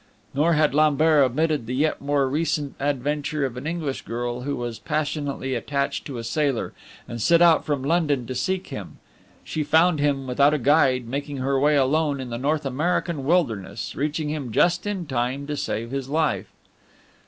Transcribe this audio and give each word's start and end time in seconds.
Nor 0.33 0.53
had 0.53 0.73
Lambert 0.73 1.23
omitted 1.31 1.67
the 1.67 1.75
yet 1.75 2.01
more 2.01 2.27
recent 2.27 2.73
adventure 2.79 3.45
of 3.45 3.55
an 3.55 3.67
English 3.67 4.01
girl 4.01 4.41
who 4.41 4.55
was 4.55 4.79
passionately 4.79 5.53
attached 5.53 6.05
to 6.05 6.17
a 6.17 6.23
sailor, 6.23 6.73
and 7.07 7.21
set 7.21 7.39
out 7.39 7.65
from 7.65 7.83
London 7.83 8.25
to 8.25 8.33
seek 8.33 8.65
him. 8.69 8.97
She 9.43 9.61
found 9.63 9.99
him, 9.99 10.25
without 10.25 10.55
a 10.55 10.57
guide, 10.57 11.05
making 11.07 11.37
her 11.37 11.59
way 11.59 11.75
alone 11.75 12.19
in 12.19 12.31
the 12.31 12.39
North 12.39 12.65
American 12.65 13.25
wilderness, 13.25 13.95
reaching 13.95 14.29
him 14.31 14.51
just 14.51 14.87
in 14.87 15.05
time 15.05 15.45
to 15.45 15.55
save 15.55 15.91
his 15.91 16.09
life. 16.09 16.47